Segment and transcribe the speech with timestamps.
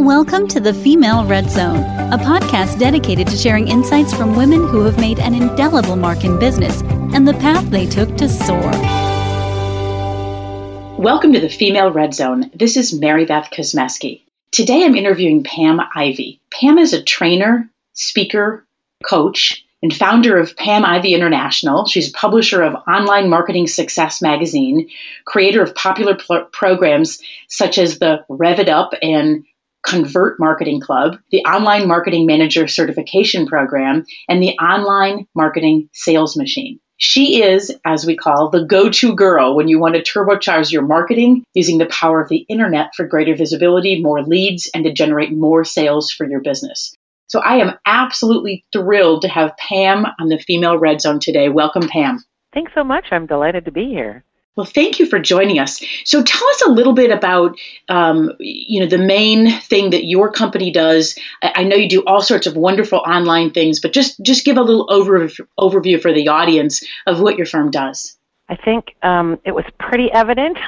[0.00, 4.80] Welcome to the Female Red Zone, a podcast dedicated to sharing insights from women who
[4.84, 6.80] have made an indelible mark in business
[7.12, 8.70] and the path they took to soar.
[10.98, 12.50] Welcome to the Female Red Zone.
[12.54, 14.22] This is Mary Beth Kosmeski.
[14.50, 16.40] Today I'm interviewing Pam Ivey.
[16.50, 18.64] Pam is a trainer, speaker,
[19.04, 21.86] coach, and founder of Pam Ivey International.
[21.86, 24.88] She's publisher of Online Marketing Success magazine,
[25.26, 29.44] creator of popular pl- programs such as the Rev It Up and
[29.86, 36.80] Convert Marketing Club, the Online Marketing Manager Certification Program, and the Online Marketing Sales Machine.
[37.02, 40.82] She is, as we call, the go to girl when you want to turbocharge your
[40.82, 45.32] marketing using the power of the internet for greater visibility, more leads, and to generate
[45.32, 46.94] more sales for your business.
[47.28, 51.48] So I am absolutely thrilled to have Pam on the Female Red Zone today.
[51.48, 52.22] Welcome, Pam.
[52.52, 53.06] Thanks so much.
[53.12, 54.24] I'm delighted to be here.
[54.56, 55.80] Well, thank you for joining us.
[56.04, 57.56] So, tell us a little bit about,
[57.88, 61.16] um, you know, the main thing that your company does.
[61.42, 64.62] I, know you do all sorts of wonderful online things, but just just give a
[64.62, 68.18] little over, overview for the audience of what your firm does.
[68.48, 70.58] I think um, it was pretty evident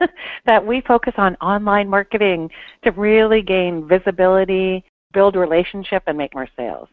[0.46, 2.50] that we focus on online marketing
[2.84, 6.88] to really gain visibility, build relationship, and make more sales.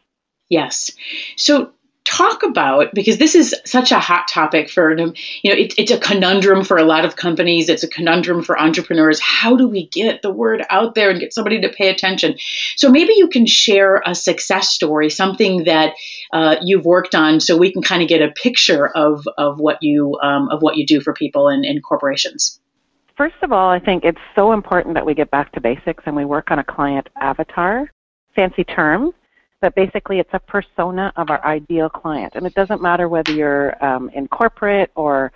[0.49, 0.89] Yes.
[1.37, 1.73] So
[2.09, 5.99] talk about because this is such a hot topic for you know it, it's a
[5.99, 7.69] conundrum for a lot of companies.
[7.69, 9.19] It's a conundrum for entrepreneurs.
[9.19, 12.35] How do we get the word out there and get somebody to pay attention?
[12.75, 15.93] So maybe you can share a success story something that
[16.33, 19.77] uh, you've worked on so we can kind of get a picture of, of what
[19.81, 22.59] you um, of what you do for people and, and corporations.
[23.17, 26.15] First of all, I think it's so important that we get back to basics and
[26.15, 27.91] we work on a client avatar.
[28.33, 29.11] Fancy term,
[29.61, 32.33] but basically it's a persona of our ideal client.
[32.35, 35.31] And it doesn't matter whether you're um, in corporate or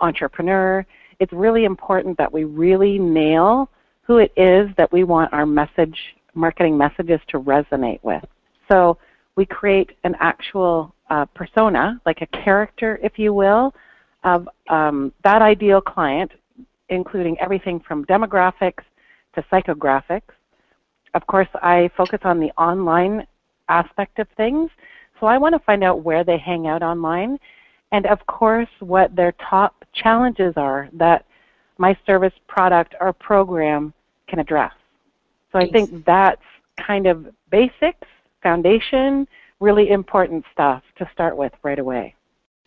[0.00, 0.86] entrepreneur.
[1.18, 3.70] It's really important that we really nail
[4.02, 5.98] who it is that we want our message,
[6.34, 8.24] marketing messages to resonate with.
[8.70, 8.98] So
[9.36, 13.74] we create an actual uh, persona, like a character, if you will,
[14.24, 16.30] of um, that ideal client,
[16.88, 18.84] including everything from demographics
[19.34, 20.22] to psychographics.
[21.14, 23.26] Of course, I focus on the online
[23.68, 24.70] aspect of things.
[25.20, 27.38] So I want to find out where they hang out online
[27.92, 31.24] and, of course, what their top challenges are that
[31.78, 33.92] my service, product, or program
[34.28, 34.72] can address.
[35.52, 36.42] So I think that's
[36.76, 38.06] kind of basics,
[38.42, 39.26] foundation,
[39.60, 42.14] really important stuff to start with right away.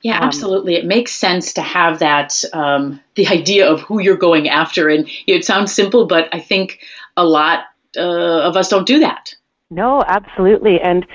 [0.01, 0.75] Yeah, um, absolutely.
[0.75, 5.07] It makes sense to have that um, the idea of who you're going after, and
[5.25, 6.79] you know, it sounds simple, but I think
[7.17, 7.65] a lot
[7.97, 9.35] uh, of us don't do that.
[9.71, 10.81] No, absolutely.
[10.81, 11.05] And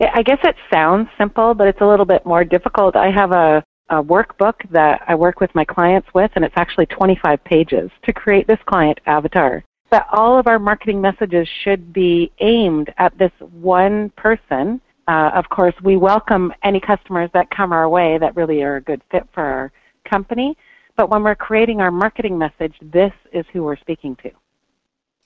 [0.00, 2.96] I guess it sounds simple, but it's a little bit more difficult.
[2.96, 6.86] I have a, a workbook that I work with my clients with, and it's actually
[6.86, 9.64] 25 pages to create this client avatar.
[9.90, 14.80] But all of our marketing messages should be aimed at this one person.
[15.06, 18.80] Uh, of course, we welcome any customers that come our way that really are a
[18.80, 19.72] good fit for our
[20.08, 20.56] company.
[20.96, 24.30] But when we're creating our marketing message, this is who we're speaking to.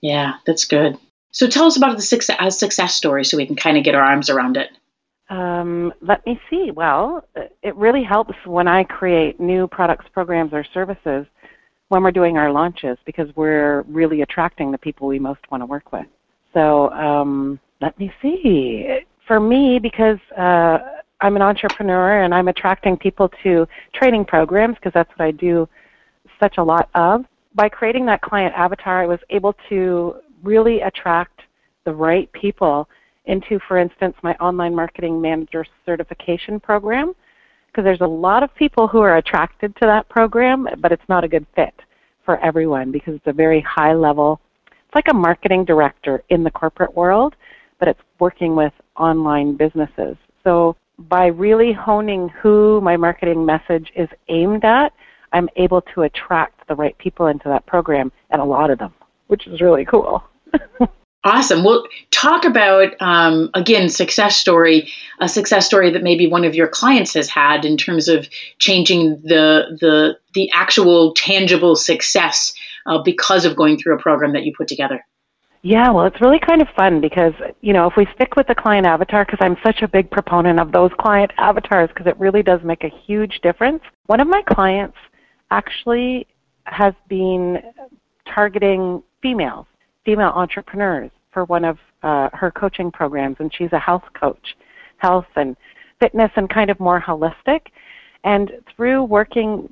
[0.00, 0.98] Yeah, that's good.
[1.30, 4.02] So tell us about the success, success story so we can kind of get our
[4.02, 4.70] arms around it.
[5.28, 6.70] Um, let me see.
[6.70, 7.24] Well,
[7.62, 11.26] it really helps when I create new products, programs, or services
[11.88, 15.66] when we're doing our launches because we're really attracting the people we most want to
[15.66, 16.06] work with.
[16.54, 19.00] So um, let me see.
[19.26, 20.78] For me, because uh,
[21.20, 25.68] I'm an entrepreneur and I'm attracting people to training programs because that's what I do
[26.40, 27.24] such a lot of.
[27.54, 31.42] By creating that client avatar, I was able to really attract
[31.84, 32.88] the right people
[33.26, 37.14] into, for instance, my online marketing manager certification program,
[37.66, 41.24] because there's a lot of people who are attracted to that program, but it's not
[41.24, 41.74] a good fit
[42.24, 44.40] for everyone because it's a very high level.
[44.66, 47.36] It's like a marketing director in the corporate world,
[47.78, 50.16] but it's working with online businesses.
[50.44, 54.92] So by really honing who my marketing message is aimed at,
[55.32, 58.94] I'm able to attract the right people into that program, and a lot of them
[59.28, 60.22] which is really cool.
[61.24, 61.64] Awesome.
[61.64, 66.68] Well, talk about um, again success story, a success story that maybe one of your
[66.68, 72.54] clients has had in terms of changing the the the actual tangible success
[72.86, 75.04] uh, because of going through a program that you put together.
[75.62, 78.54] Yeah, well, it's really kind of fun because you know if we stick with the
[78.54, 82.44] client avatar, because I'm such a big proponent of those client avatars because it really
[82.44, 83.82] does make a huge difference.
[84.06, 84.96] One of my clients
[85.50, 86.28] actually
[86.64, 87.58] has been
[88.32, 89.66] targeting females,
[90.04, 94.56] female entrepreneurs for one of uh, her coaching programs, and she's a health coach,
[94.98, 95.56] health and
[96.00, 97.60] fitness and kind of more holistic.
[98.24, 99.68] And through working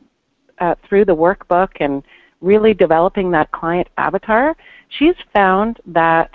[0.58, 2.02] uh, through the workbook and
[2.40, 4.56] really developing that client avatar,
[4.98, 6.30] she's found that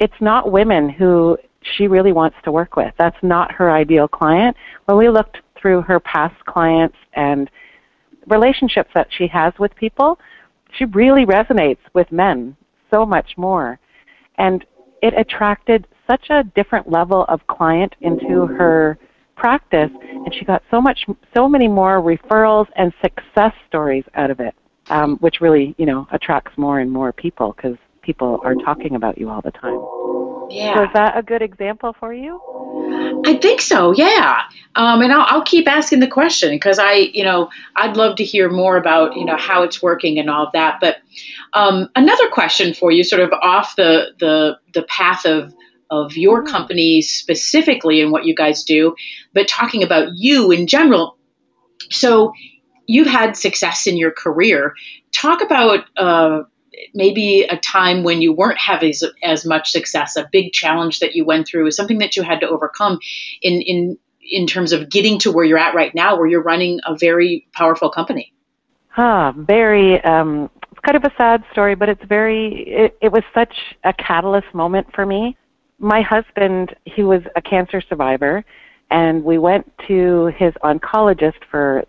[0.00, 1.38] it's not women who
[1.76, 2.92] she really wants to work with.
[2.98, 4.56] That's not her ideal client.
[4.86, 7.48] When we looked through her past clients and
[8.26, 10.18] relationships that she has with people,
[10.76, 12.56] she really resonates with men
[12.90, 13.78] so much more.
[14.38, 14.64] And
[15.02, 18.98] it attracted such a different level of client into her
[19.36, 24.40] practice and she got so much so many more referrals and success stories out of
[24.40, 24.54] it
[24.90, 29.16] um, which really you know attracts more and more people because people are talking about
[29.18, 29.80] you all the time
[30.52, 32.40] yeah is that a good example for you
[33.24, 34.42] I think so, yeah.
[34.74, 38.24] Um, and I'll, I'll, keep asking the question because I, you know, I'd love to
[38.24, 40.78] hear more about, you know, how it's working and all of that.
[40.80, 40.96] But
[41.52, 45.54] um, another question for you, sort of off the the the path of
[45.90, 46.48] of your mm.
[46.48, 48.96] company specifically and what you guys do,
[49.34, 51.18] but talking about you in general.
[51.90, 52.32] So
[52.86, 54.74] you've had success in your career.
[55.12, 56.42] Talk about uh,
[56.94, 61.14] maybe a time when you weren't having as, as, much success, a big challenge that
[61.14, 62.98] you went through, something that you had to overcome
[63.40, 66.80] in in in terms of getting to where you're at right now, where you're running
[66.86, 68.32] a very powerful company.
[68.96, 70.02] Ah, very.
[70.04, 72.64] Um, it's kind of a sad story, but it's very.
[72.66, 73.54] It, it was such
[73.84, 75.36] a catalyst moment for me
[75.82, 78.44] my husband, he was a cancer survivor,
[78.90, 81.84] and we went to his oncologist for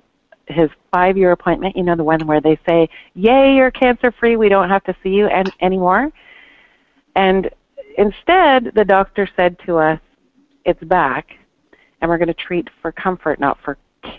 [0.48, 4.36] his five year appointment, you know, the one where they say, Yay, you're cancer free,
[4.36, 6.12] we don't have to see you an- anymore.
[7.16, 7.50] And
[7.98, 10.00] instead, the doctor said to us,
[10.66, 11.28] It's back,
[12.02, 13.78] and we're going to treat for comfort, not for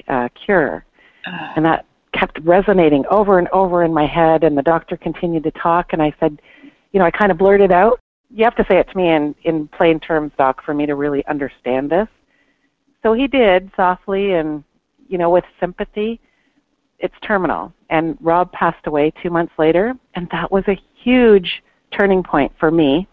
[0.09, 0.85] uh, cure.
[1.26, 1.53] Uh.
[1.56, 5.50] And that kept resonating over and over in my head, and the doctor continued to
[5.50, 6.41] talk, and I said,
[6.93, 8.00] You know, I kind of blurted out,
[8.35, 10.97] you have to say it to me in, in plain terms, Doc, for me to
[10.97, 12.09] really understand this.
[13.03, 14.65] So he did softly and,
[15.08, 16.20] you know, with sympathy.
[16.98, 17.72] It's terminal.
[17.90, 21.62] And Rob passed away two months later, and that was a huge
[21.96, 23.06] turning point for me.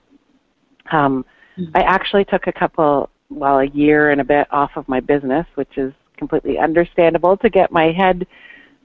[0.91, 1.25] Um,
[1.57, 1.75] mm-hmm.
[1.75, 5.45] I actually took a couple, well, a year and a bit off of my business,
[5.55, 8.27] which is completely understandable to get my head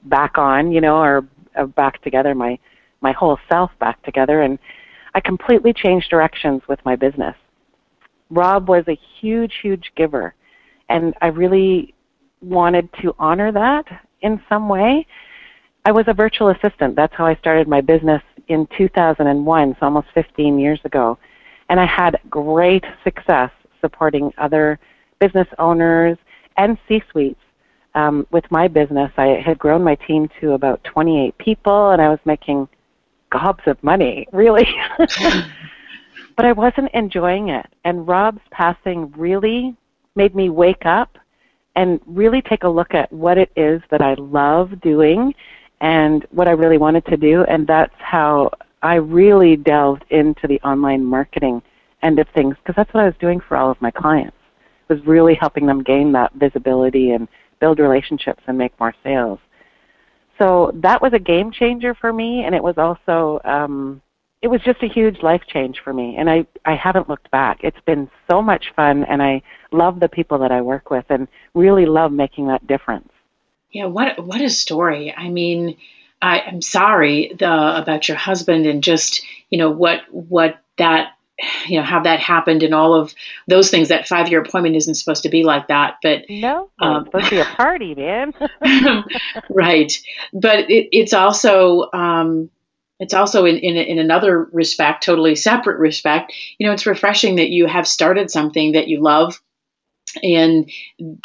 [0.05, 1.25] back on, you know, or,
[1.55, 2.57] or back together, my
[3.01, 4.41] my whole self back together.
[4.41, 4.57] And
[5.13, 7.35] I completely changed directions with my business.
[8.31, 10.33] Rob was a huge, huge giver,
[10.89, 11.93] and I really
[12.41, 13.85] wanted to honor that
[14.21, 15.05] in some way.
[15.85, 16.95] I was a virtual assistant.
[16.95, 21.17] That's how I started my business in 2001, so almost 15 years ago.
[21.69, 23.51] And I had great success
[23.81, 24.79] supporting other
[25.19, 26.17] business owners
[26.57, 27.39] and C suites.
[27.95, 32.09] Um, with my business, I had grown my team to about 28 people, and I
[32.09, 32.67] was making
[33.31, 34.67] gobs of money, really.
[36.35, 37.65] but I wasn't enjoying it.
[37.85, 39.75] And Rob's passing really
[40.15, 41.17] made me wake up
[41.77, 45.33] and really take a look at what it is that I love doing
[45.79, 47.43] and what I really wanted to do.
[47.45, 48.51] And that's how
[48.81, 51.61] I really delved into the online marketing
[52.03, 54.35] end of things because that's what I was doing for all of my clients.
[54.89, 57.27] Was really helping them gain that visibility and
[57.59, 59.39] build relationships and make more sales
[60.39, 64.01] so that was a game changer for me, and it was also um,
[64.41, 67.59] it was just a huge life change for me, and I I haven't looked back.
[67.63, 69.41] It's been so much fun, and I
[69.71, 73.09] love the people that I work with, and really love making that difference.
[73.71, 75.13] Yeah, what what a story!
[75.15, 75.77] I mean,
[76.21, 81.13] I, I'm sorry the, about your husband, and just you know what what that
[81.65, 83.13] you know how that happened and all of
[83.47, 87.03] those things that five year appointment isn't supposed to be like that but no um,
[87.03, 88.33] it's supposed to be a party man
[89.51, 89.99] right
[90.33, 92.49] but it, it's also um,
[92.99, 97.49] it's also in, in in another respect totally separate respect you know it's refreshing that
[97.49, 99.39] you have started something that you love
[100.23, 100.69] and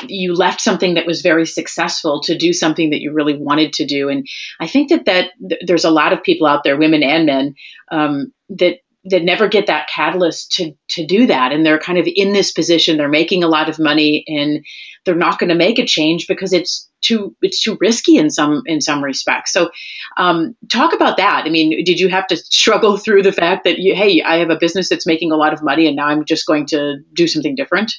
[0.06, 3.86] you left something that was very successful to do something that you really wanted to
[3.86, 4.08] do.
[4.08, 4.26] And
[4.60, 5.30] i think that that
[5.66, 7.54] there's a lot of people out there women and men
[7.90, 11.52] um, that that never get that catalyst to to do that.
[11.52, 12.96] And they're kind of in this position.
[12.96, 14.64] They're making a lot of money and
[15.04, 18.62] they're not going to make a change because it's too it's too risky in some
[18.66, 19.52] in some respects.
[19.52, 19.70] So
[20.16, 21.44] um, talk about that.
[21.46, 24.50] I mean did you have to struggle through the fact that you, hey i have
[24.50, 27.26] a business that's making a lot of money and now i'm just going to do
[27.26, 27.92] something different?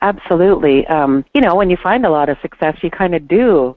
[0.00, 0.86] Absolutely.
[0.86, 3.76] Um, you know when you find a lot of success you kind of do.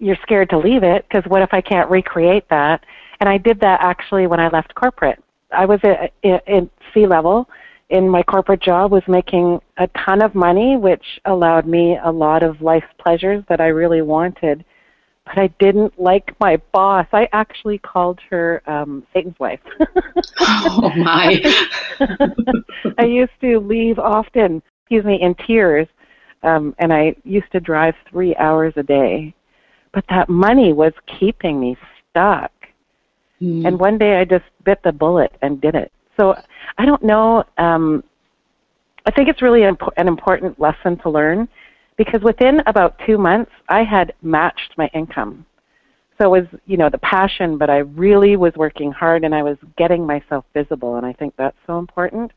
[0.00, 2.84] You're scared to leave it because what if i can't recreate that?
[3.18, 5.20] And i did that actually when i left corporate
[5.52, 7.48] I was at, at C level
[7.90, 12.42] in my corporate job, was making a ton of money, which allowed me a lot
[12.42, 14.64] of life pleasures that I really wanted.
[15.24, 17.06] But I didn't like my boss.
[17.12, 19.60] I actually called her um, Satan's wife.
[20.40, 21.40] oh my!
[22.98, 25.86] I used to leave often, excuse me, in tears,
[26.42, 29.34] um, and I used to drive three hours a day.
[29.92, 31.76] But that money was keeping me
[32.10, 32.52] stuck.
[33.40, 33.66] Mm.
[33.66, 35.92] And one day I just bit the bullet and did it.
[36.16, 36.34] So
[36.76, 37.44] I don't know.
[37.58, 38.02] Um,
[39.06, 39.76] I think it's really an
[40.08, 41.48] important lesson to learn
[41.96, 45.46] because within about two months, I had matched my income.
[46.18, 49.42] So it was, you know, the passion, but I really was working hard and I
[49.42, 52.32] was getting myself visible, and I think that's so important.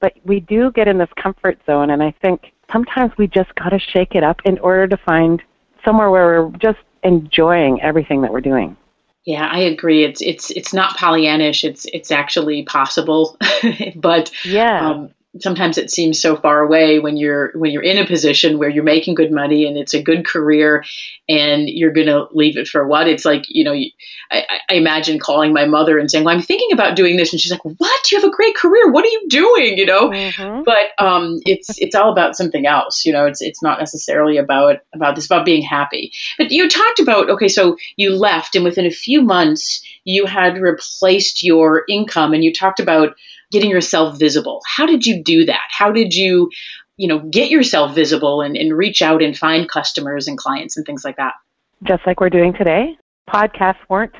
[0.00, 3.70] But we do get in this comfort zone, and I think sometimes we just got
[3.70, 5.42] to shake it up in order to find
[5.84, 8.76] somewhere where we're just enjoying everything that we're doing.
[9.24, 10.04] Yeah, I agree.
[10.04, 11.64] It's it's it's not Pollyannish.
[11.64, 13.38] It's it's actually possible,
[13.96, 14.90] but yeah.
[14.90, 15.10] Um,
[15.40, 18.84] sometimes it seems so far away when you're when you're in a position where you're
[18.84, 20.84] making good money and it's a good career
[21.28, 25.18] and you're going to leave it for what it's like you know I, I, imagine
[25.18, 27.32] calling my mother and saying well i'm thinking about doing this.
[27.32, 28.12] And she's like what?
[28.12, 28.90] You have a great career.
[28.90, 29.78] What are you doing?
[29.78, 30.10] You know?
[30.10, 30.62] Mm-hmm.
[30.64, 33.26] but um, it's it's all about something else you know?
[33.26, 36.12] It's it's not necessarily about about this about being happy.
[36.38, 40.58] But you talked about okay so you left and within a few months you had
[40.58, 43.16] replaced your income and you talked about
[43.50, 44.60] getting yourself visible.
[44.66, 45.68] How did you do that?
[45.70, 46.50] How did you,
[46.96, 50.84] you know, get yourself visible and, and reach out and find customers and clients and
[50.86, 51.34] things like that?
[51.82, 52.96] Just like we're doing today.
[53.28, 54.14] Podcasts weren't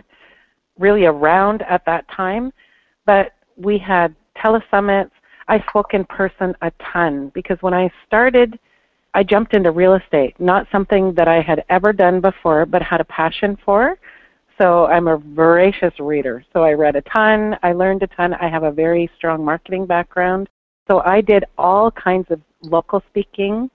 [0.78, 2.52] really around at that time,
[3.06, 5.10] but we had telesummits.
[5.48, 8.58] I spoke in person a ton because when I started,
[9.14, 13.00] I jumped into real estate, not something that I had ever done before, but had
[13.00, 13.96] a passion for.
[14.58, 16.44] So I'm a voracious reader.
[16.52, 18.34] So I read a ton, I learned a ton.
[18.34, 20.48] I have a very strong marketing background.
[20.86, 23.70] So I did all kinds of local speaking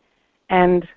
[0.49, 0.87] and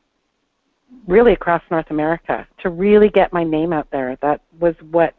[1.06, 4.16] really across North America to really get my name out there.
[4.22, 5.14] That was what,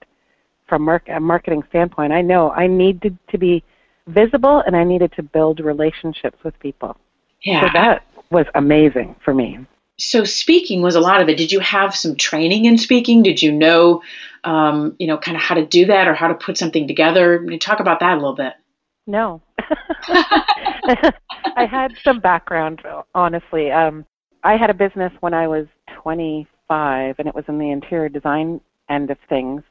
[0.67, 3.63] from a marketing standpoint, I know I needed to be
[4.07, 6.97] visible and I needed to build relationships with people.
[7.41, 7.61] Yeah.
[7.61, 9.59] So that was amazing for me.
[9.97, 11.37] So speaking was a lot of it.
[11.37, 13.23] Did you have some training in speaking?
[13.23, 14.01] Did you know
[14.43, 17.39] um, you know, kind of how to do that or how to put something together.
[17.39, 18.53] I mean, talk about that a little bit.
[19.05, 19.41] No.
[21.57, 22.81] I had some background,
[23.13, 23.71] honestly.
[23.71, 24.05] Um,
[24.43, 25.65] I had a business when I was
[26.01, 28.59] 25, and it was in the interior design
[28.89, 29.63] end of things.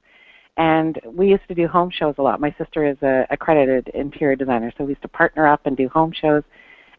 [0.56, 2.40] And we used to do home shows a lot.
[2.40, 5.88] My sister is a accredited interior designer, so we used to partner up and do
[5.88, 6.42] home shows.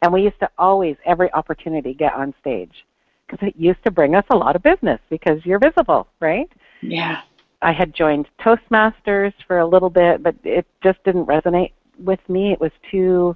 [0.01, 2.83] And we used to always, every opportunity, get on stage
[3.25, 6.51] because it used to bring us a lot of business because you're visible, right?
[6.81, 7.21] Yeah.
[7.63, 12.51] I had joined Toastmasters for a little bit, but it just didn't resonate with me.
[12.51, 13.35] It was too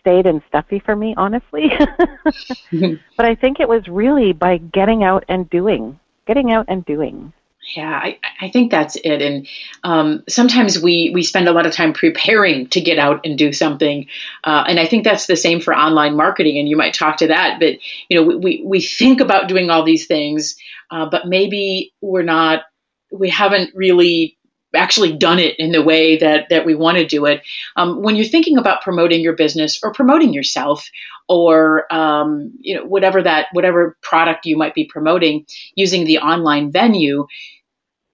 [0.00, 1.70] staid and stuffy for me, honestly.
[3.16, 7.32] but I think it was really by getting out and doing, getting out and doing.
[7.76, 9.22] Yeah, I, I think that's it.
[9.22, 9.46] And
[9.84, 13.52] um, sometimes we, we spend a lot of time preparing to get out and do
[13.52, 14.08] something.
[14.42, 16.58] Uh, and I think that's the same for online marketing.
[16.58, 17.60] And you might talk to that.
[17.60, 17.76] But,
[18.08, 20.56] you know, we, we think about doing all these things,
[20.90, 22.64] uh, but maybe we're not
[23.12, 24.38] we haven't really
[24.74, 27.42] actually done it in the way that that we want to do it.
[27.76, 30.88] Um, when you're thinking about promoting your business or promoting yourself,
[31.28, 36.72] or um, you know whatever that whatever product you might be promoting using the online
[36.72, 37.26] venue.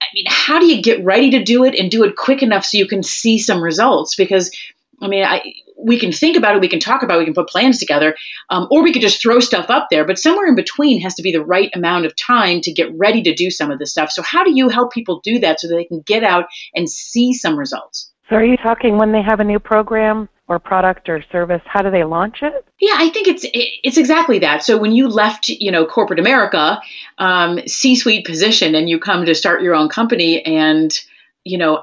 [0.01, 2.63] I mean, how do you get ready to do it and do it quick enough
[2.63, 4.15] so you can see some results?
[4.15, 4.49] Because
[5.01, 5.41] I mean, I,
[5.81, 8.15] we can think about it, we can talk about it, we can put plans together,
[8.49, 10.05] um, or we could just throw stuff up there.
[10.05, 13.21] But somewhere in between has to be the right amount of time to get ready
[13.23, 14.11] to do some of this stuff.
[14.11, 16.45] So, how do you help people do that so that they can get out
[16.75, 18.11] and see some results?
[18.29, 21.61] So, are you talking when they have a new program or product or service?
[21.65, 22.65] How do they launch it?
[22.79, 24.63] Yeah, I think it's it's exactly that.
[24.63, 26.81] So, when you left, you know, corporate America,
[27.17, 30.97] um, C-suite position, and you come to start your own company, and
[31.45, 31.79] you know,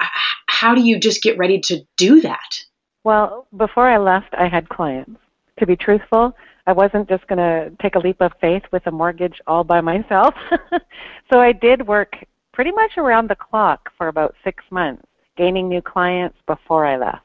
[0.46, 2.65] how do you just get ready to do that?
[3.06, 5.20] Well, before I left, I had clients.
[5.60, 6.36] To be truthful,
[6.66, 9.80] I wasn't just going to take a leap of faith with a mortgage all by
[9.80, 10.34] myself.
[11.32, 12.16] so I did work
[12.52, 15.04] pretty much around the clock for about six months,
[15.36, 17.22] gaining new clients before I left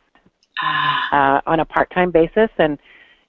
[0.61, 1.39] ah.
[1.39, 2.51] uh, on a part time basis.
[2.59, 2.77] And,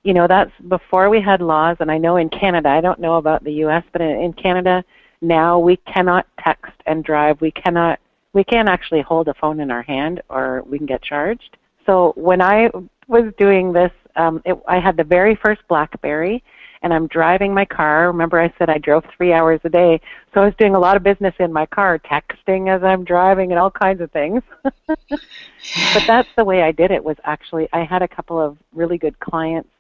[0.03, 1.79] you know, that's before we had laws.
[1.81, 4.85] And I know in Canada, I don't know about the U.S., but in Canada,
[5.23, 7.41] now we cannot text and drive.
[7.41, 7.99] We cannot,
[8.35, 11.57] we can't actually hold a phone in our hand or we can get charged.
[11.87, 12.71] So when I
[13.09, 16.43] was doing this, um, it, I had the very first BlackBerry,
[16.83, 18.09] and I'm driving my car.
[18.09, 20.01] Remember, I said I drove three hours a day,
[20.35, 23.53] so I was doing a lot of business in my car, texting as I'm driving,
[23.53, 24.43] and all kinds of things.
[24.63, 27.03] but that's the way I did it.
[27.03, 29.71] Was actually I had a couple of really good clients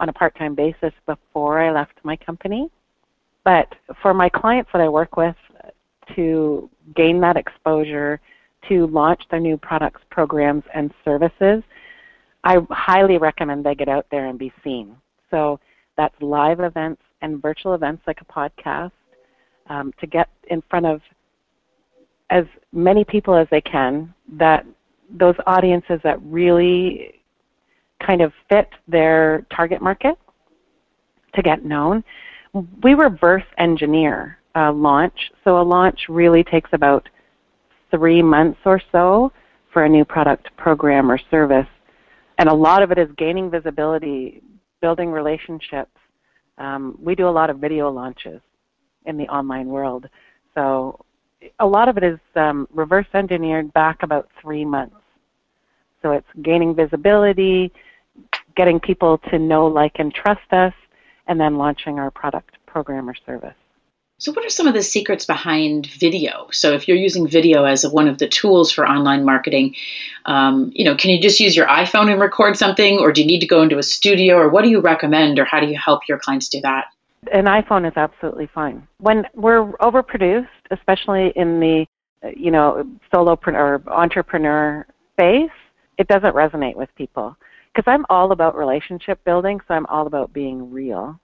[0.00, 2.70] on a part-time basis before I left my company.
[3.44, 5.36] But for my clients that I work with,
[6.16, 8.20] to gain that exposure
[8.68, 11.62] to launch their new products, programs, and services,
[12.44, 14.96] I highly recommend they get out there and be seen.
[15.30, 15.60] So
[15.96, 18.92] that's live events and virtual events like a podcast
[19.68, 21.00] um, to get in front of
[22.30, 24.66] as many people as they can that
[25.18, 27.20] those audiences that really
[28.04, 30.16] kind of fit their target market
[31.34, 32.02] to get known.
[32.82, 35.30] We reverse engineer a launch.
[35.44, 37.08] So a launch really takes about
[37.92, 39.32] three months or so
[39.72, 41.68] for a new product, program, or service.
[42.38, 44.42] And a lot of it is gaining visibility,
[44.80, 45.96] building relationships.
[46.58, 48.40] Um, we do a lot of video launches
[49.06, 50.08] in the online world.
[50.54, 51.04] So
[51.60, 54.96] a lot of it is um, reverse engineered back about three months.
[56.02, 57.72] So it's gaining visibility,
[58.56, 60.74] getting people to know, like, and trust us,
[61.28, 63.54] and then launching our product, program, or service.
[64.22, 66.46] So, what are some of the secrets behind video?
[66.52, 69.74] So, if you're using video as a, one of the tools for online marketing,
[70.26, 73.26] um, you know, can you just use your iPhone and record something, or do you
[73.26, 75.76] need to go into a studio, or what do you recommend, or how do you
[75.76, 76.84] help your clients do that?
[77.32, 78.86] An iPhone is absolutely fine.
[78.98, 81.86] When we're overproduced, especially in the,
[82.36, 85.50] you know, solopreneur entrepreneur space,
[85.98, 87.36] it doesn't resonate with people
[87.74, 91.18] because I'm all about relationship building, so I'm all about being real.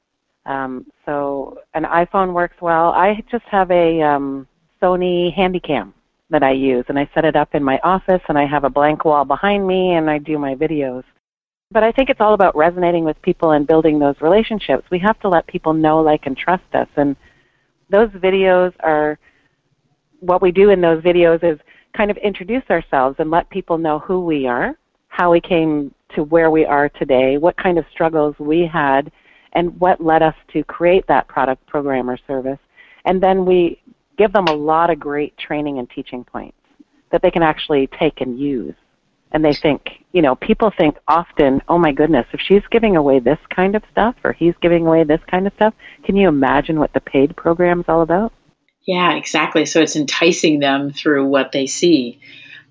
[0.49, 2.88] Um, so an iPhone works well.
[2.88, 4.49] I just have a um,
[4.83, 5.93] Sony Handycam
[6.31, 8.71] that I use, and I set it up in my office, and I have a
[8.71, 11.05] blank wall behind me, and I do my videos.
[11.71, 14.87] But I think it's all about resonating with people and building those relationships.
[14.90, 16.88] We have to let people know, like, and trust us.
[16.97, 17.14] And
[17.90, 19.19] those videos are
[20.21, 21.61] what we do in those videos is
[21.95, 24.78] kind of introduce ourselves and let people know who we are,
[25.09, 29.12] how we came to where we are today, what kind of struggles we had,
[29.52, 32.59] and what led us to create that product, program, or service.
[33.05, 33.81] And then we
[34.17, 36.57] give them a lot of great training and teaching points
[37.11, 38.75] that they can actually take and use.
[39.31, 43.19] And they think, you know, people think often, oh my goodness, if she's giving away
[43.19, 45.75] this kind of stuff or he's giving away this kind of stuff,
[46.05, 48.33] can you imagine what the paid program is all about?
[48.87, 49.67] Yeah, exactly.
[49.67, 52.21] So it's enticing them through what they see.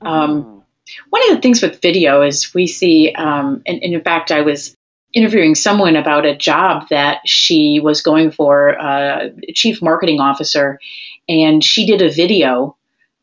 [0.01, 0.63] Um, mm.
[1.09, 4.41] One of the things with video is we see, um, and, and, in fact, I
[4.41, 4.75] was
[5.17, 10.79] interviewing someone about a job that she was going for, uh, chief marketing officer,
[11.27, 12.77] and she did a video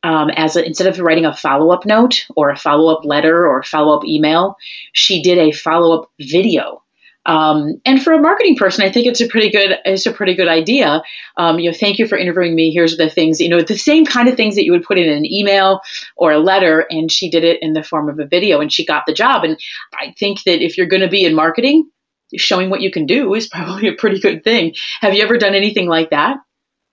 [0.04, 3.46] um, as a, instead of writing a follow up note or a follow up letter
[3.46, 4.56] or follow up email,
[4.92, 6.82] she did a follow up video.
[7.26, 10.34] Um, and for a marketing person, I think it's a pretty good it's a pretty
[10.34, 11.02] good idea.
[11.36, 12.70] Um, you know, thank you for interviewing me.
[12.70, 15.08] Here's the things you know the same kind of things that you would put in
[15.08, 15.80] an email
[16.16, 18.84] or a letter, and she did it in the form of a video, and she
[18.84, 19.44] got the job.
[19.44, 19.58] And
[19.98, 21.90] I think that if you're going to be in marketing,
[22.36, 24.74] showing what you can do is probably a pretty good thing.
[25.00, 26.38] Have you ever done anything like that?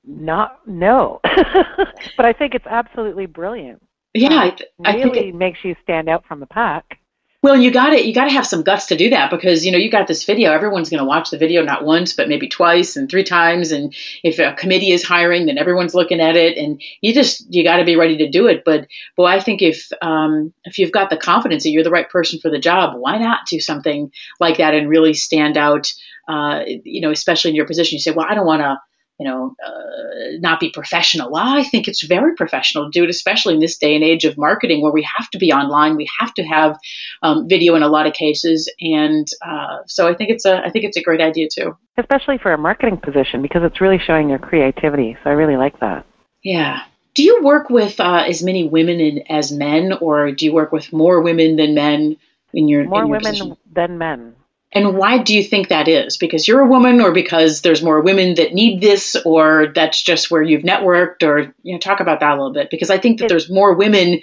[0.04, 1.20] Not no,
[2.18, 3.84] but I think it's absolutely brilliant.
[4.14, 7.01] Yeah, I, th- I really think it makes you stand out from the pack.
[7.44, 8.06] Well, you got it.
[8.06, 10.26] You got to have some guts to do that because you know you got this
[10.26, 10.52] video.
[10.52, 13.72] Everyone's going to watch the video not once, but maybe twice and three times.
[13.72, 16.56] And if a committee is hiring, then everyone's looking at it.
[16.58, 18.62] And you just you got to be ready to do it.
[18.64, 22.08] But boy, I think if um, if you've got the confidence that you're the right
[22.08, 25.92] person for the job, why not do something like that and really stand out?
[26.28, 28.80] Uh, you know, especially in your position, you say, well, I don't want to
[29.22, 31.30] you know, uh, not be professional.
[31.30, 34.26] Well, I think it's very professional to do it, especially in this day and age
[34.26, 36.76] of marketing where we have to be online, we have to have
[37.22, 40.72] um, video in a lot of cases, and uh, so I think it's a I
[40.72, 41.78] think it's a great idea too.
[42.00, 45.16] Especially for a marketing position because it's really showing your creativity.
[45.24, 46.04] So I really like that.
[46.44, 46.82] Yeah.
[47.14, 50.72] Do you work with uh, as many women in, as men, or do you work
[50.72, 52.18] with more women than men
[52.56, 53.58] in your more in your women position?
[53.72, 54.36] than men?
[54.74, 56.16] And why do you think that is?
[56.16, 60.32] Because you're a woman, or because there's more women that need this, or that's just
[60.32, 62.70] where you've networked, or you know, talk about that a little bit.
[62.70, 64.22] Because I think that there's more women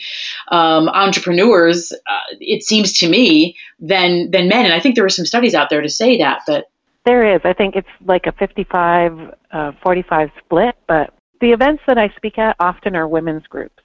[0.49, 1.93] um, entrepreneurs.
[1.93, 5.55] Uh, it seems to me than than men, and I think there are some studies
[5.55, 6.43] out there to say that.
[6.47, 6.71] But
[7.05, 7.43] there is.
[7.45, 10.77] I think it's like a 55, uh, 45 split.
[10.87, 13.83] But the events that I speak at often are women's groups,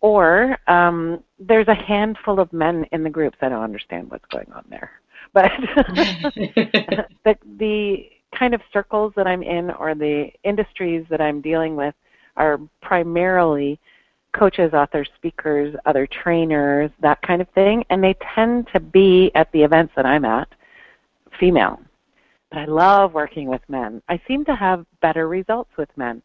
[0.00, 3.38] or um, there's a handful of men in the groups.
[3.40, 4.92] I don't understand what's going on there
[5.34, 5.50] but
[7.24, 11.94] the the kind of circles that I'm in or the industries that I'm dealing with
[12.36, 13.78] are primarily
[14.34, 19.50] coaches, authors, speakers, other trainers, that kind of thing, and they tend to be at
[19.52, 20.48] the events that I'm at
[21.38, 21.80] female.
[22.50, 24.02] But I love working with men.
[24.08, 26.22] I seem to have better results with men.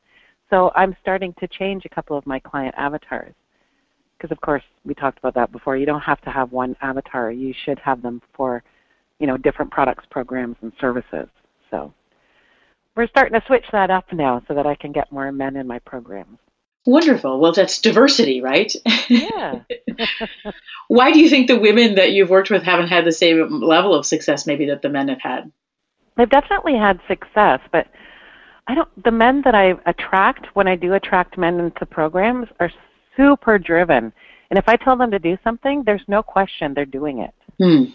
[0.49, 3.33] So I'm starting to change a couple of my client avatars.
[4.17, 5.77] Because of course, we talked about that before.
[5.77, 7.31] You don't have to have one avatar.
[7.31, 8.63] You should have them for
[9.19, 11.27] you know, different products, programs, and services.
[11.69, 11.93] So
[12.95, 15.67] we're starting to switch that up now so that I can get more men in
[15.67, 16.39] my programs.
[16.85, 17.39] Wonderful.
[17.39, 18.73] Well, that's diversity, right?
[19.09, 19.61] Yeah.
[20.87, 23.93] Why do you think the women that you've worked with haven't had the same level
[23.93, 25.51] of success maybe that the men have had?
[26.17, 27.87] They've definitely had success, but
[28.67, 32.71] I don't the men that I attract when I do attract men into programs are
[33.15, 34.11] super driven.
[34.49, 37.33] And if I tell them to do something, there's no question they're doing it.
[37.61, 37.91] Hmm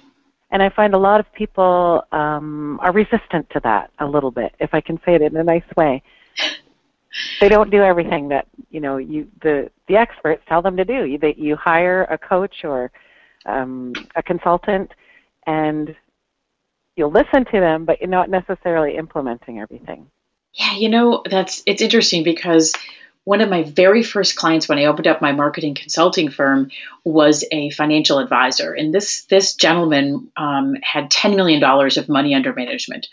[0.55, 4.55] And I find a lot of people um, are resistant to that a little bit,
[4.61, 6.01] if I can say it in a nice way.
[7.41, 11.07] they don't do everything that you know you the the experts tell them to do.
[11.07, 12.93] You they, you hire a coach or
[13.47, 14.93] um, a consultant,
[15.45, 15.97] and
[16.95, 20.07] you'll listen to them, but you're not necessarily implementing everything.
[20.53, 22.75] Yeah, you know that's it's interesting because
[23.25, 26.71] one of my very first clients when I opened up my marketing consulting firm
[27.05, 32.35] was a financial advisor, and this this gentleman um, had ten million dollars of money
[32.35, 33.09] under management,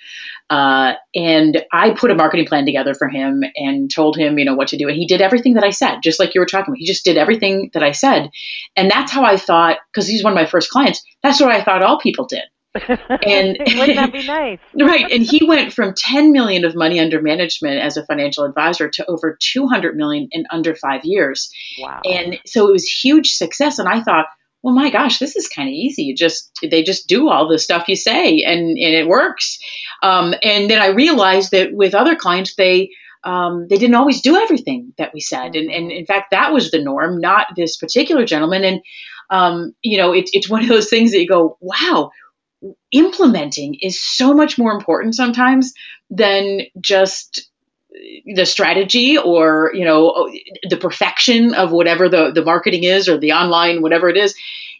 [0.49, 4.55] uh, and I put a marketing plan together for him and told him, you know,
[4.55, 6.73] what to do, and he did everything that I said, just like you were talking
[6.73, 6.79] about.
[6.79, 8.31] He just did everything that I said,
[8.75, 11.03] and that's how I thought because he's one of my first clients.
[11.23, 12.43] That's what I thought all people did.
[12.73, 14.59] And wouldn't that be nice?
[14.79, 15.11] right.
[15.11, 19.05] And he went from 10 million of money under management as a financial advisor to
[19.07, 21.51] over 200 million in under five years.
[21.79, 22.01] Wow.
[22.05, 23.79] And so it was huge success.
[23.79, 24.27] And I thought,
[24.63, 26.03] well, my gosh, this is kind of easy.
[26.03, 29.57] You just they just do all the stuff you say, and and it works.
[30.03, 32.91] Um, and then I realized that with other clients, they
[33.23, 36.69] um, they didn't always do everything that we said, and, and in fact, that was
[36.69, 38.63] the norm, not this particular gentleman.
[38.63, 38.81] And
[39.31, 42.11] um, you know, it's it's one of those things that you go, wow,
[42.91, 45.73] implementing is so much more important sometimes
[46.09, 47.49] than just
[48.25, 50.29] the strategy or you know
[50.69, 54.35] the perfection of whatever the, the marketing is or the online whatever it is.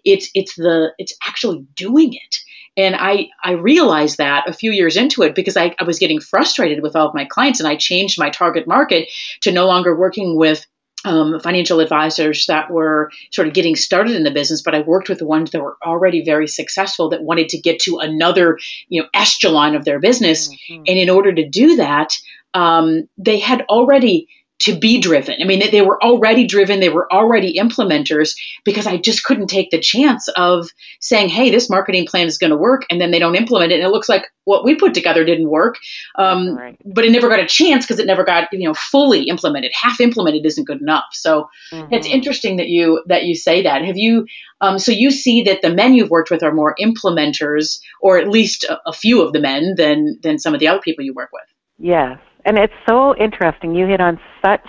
[0.06, 2.38] It's it's the it's actually doing it.
[2.78, 6.22] And i i realized that a few years into it because I, I was getting
[6.22, 9.10] frustrated with all of my clients and i changed my target market
[9.42, 10.66] to no longer working with
[11.04, 15.10] um, financial advisors that were sort of getting started in the business, but I worked
[15.10, 19.02] with the ones that were already very successful that wanted to get to another, you
[19.02, 20.50] know, echelon of their business.
[20.50, 20.84] Mm-hmm.
[20.88, 22.14] And in order to do that,
[22.54, 24.28] um, they had already
[24.62, 25.36] to be driven.
[25.42, 29.72] I mean, they were already driven, they were already implementers because I just couldn't take
[29.72, 30.70] the chance of
[31.00, 33.76] saying, hey, this marketing plan is going to work, and then they don't implement it.
[33.76, 35.78] And it looks like what we put together didn't work.
[36.16, 36.78] Um, right.
[36.86, 39.72] But it never got a chance because it never got, you know, fully implemented.
[39.74, 41.06] Half implemented isn't good enough.
[41.14, 41.94] So mm-hmm.
[41.94, 43.84] it's interesting that you that you say that.
[43.84, 44.26] Have you
[44.62, 48.30] um, so you see that the men you've worked with are more implementers, or at
[48.30, 51.14] least a, a few of the men than than some of the other people you
[51.14, 51.44] work with.
[51.80, 53.76] Yes, and it's so interesting.
[53.76, 54.68] You hit on such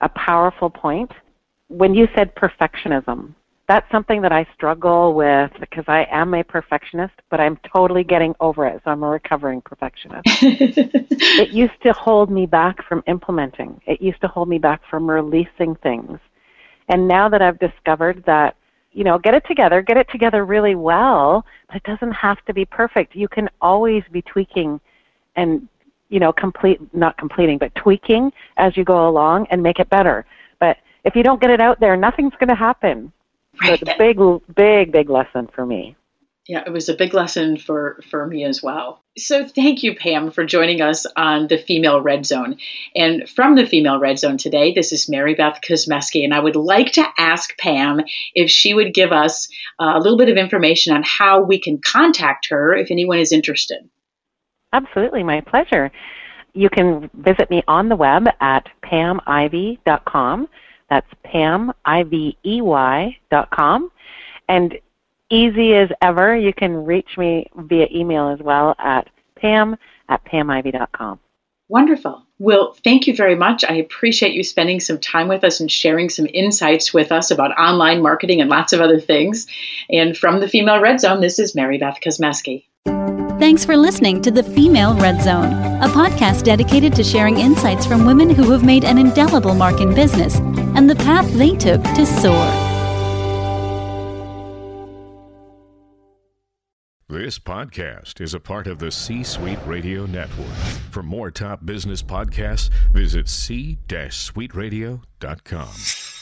[0.00, 1.10] a powerful point.
[1.68, 3.34] When you said perfectionism,
[3.70, 8.34] that's something that I struggle with because I am a perfectionist, but I'm totally getting
[8.40, 8.80] over it.
[8.84, 10.22] So I'm a recovering perfectionist.
[10.42, 15.08] it used to hold me back from implementing, it used to hold me back from
[15.08, 16.18] releasing things.
[16.88, 18.56] And now that I've discovered that,
[18.90, 22.52] you know, get it together, get it together really well, but it doesn't have to
[22.52, 23.14] be perfect.
[23.14, 24.80] You can always be tweaking
[25.36, 25.68] and
[26.10, 30.26] you know, complete, not completing, but tweaking as you go along and make it better.
[30.58, 33.12] But if you don't get it out there, nothing's going to happen.
[33.60, 33.78] Right.
[33.78, 34.18] So it's a big,
[34.54, 35.96] big, big lesson for me.
[36.48, 39.04] Yeah, it was a big lesson for, for me as well.
[39.16, 42.56] So thank you, Pam, for joining us on the Female Red Zone.
[42.96, 46.56] And from the Female Red Zone today, this is Mary Beth Kosmeski, and I would
[46.56, 48.00] like to ask Pam
[48.34, 51.78] if she would give us uh, a little bit of information on how we can
[51.78, 53.88] contact her if anyone is interested.
[54.72, 55.90] Absolutely, my pleasure.
[56.52, 60.48] You can visit me on the web at pamivey.com.
[60.88, 62.40] That's pamivey.com.
[64.48, 64.78] And
[65.30, 69.76] easy as ever, you can reach me via email as well at pam
[70.08, 71.20] at pamivey.com.
[71.68, 72.26] Wonderful.
[72.40, 73.64] Well, thank you very much.
[73.64, 77.56] I appreciate you spending some time with us and sharing some insights with us about
[77.56, 79.46] online marketing and lots of other things.
[79.88, 82.64] And from the Female Red Zone, this is Mary Beth Kosmeski.
[83.40, 85.50] Thanks for listening to The Female Red Zone,
[85.82, 89.94] a podcast dedicated to sharing insights from women who have made an indelible mark in
[89.94, 92.44] business and the path they took to soar.
[97.08, 100.52] This podcast is a part of the C Suite Radio Network.
[100.90, 106.19] For more top business podcasts, visit c-suiteradio.com.